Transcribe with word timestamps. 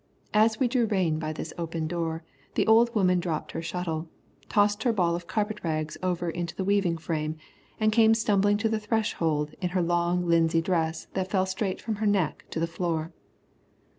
As 0.33 0.59
we 0.59 0.67
drew 0.67 0.87
rein 0.87 1.19
by 1.19 1.31
this 1.31 1.53
open 1.59 1.85
door, 1.85 2.23
the 2.55 2.65
old 2.65 2.95
woman 2.95 3.19
dropped 3.19 3.51
her 3.51 3.61
shuttle, 3.61 4.09
tossed 4.49 4.81
her 4.81 4.91
ball 4.91 5.15
of 5.15 5.27
carpet 5.27 5.63
rags 5.63 5.95
over 6.01 6.27
into 6.27 6.55
the 6.55 6.63
weaving 6.63 6.97
frame, 6.97 7.35
and 7.79 7.91
came 7.91 8.15
stumbling 8.15 8.57
to 8.57 8.67
the 8.67 8.79
threshold 8.79 9.53
in 9.61 9.69
her 9.77 9.81
long 9.83 10.25
linsey 10.25 10.59
dress 10.59 11.05
that 11.13 11.29
fell 11.29 11.45
straight 11.45 11.79
from 11.79 11.97
her 11.97 12.07
neck 12.07 12.45
to 12.49 12.59
the 12.59 12.65
floor. 12.65 13.13